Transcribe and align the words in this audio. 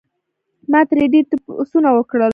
ما 0.71 0.81
ترې 0.89 1.05
ډېر 1.13 1.25
تپوسونه 1.29 1.89
وکړل 1.93 2.29